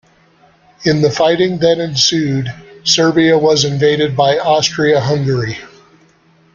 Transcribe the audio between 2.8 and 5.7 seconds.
Serbia was invaded by Austria-Hungary.